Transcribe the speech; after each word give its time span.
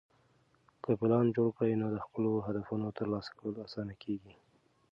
که 0.83 0.91
پلان 0.99 1.25
جوړ 1.35 1.49
کړې، 1.57 1.73
نو 1.81 1.87
د 1.95 1.97
خپلو 2.05 2.31
هدفونو 2.47 2.87
ترلاسه 2.97 3.31
کول 3.39 3.55
اسانه 3.65 3.95
کېږي. 4.03 4.33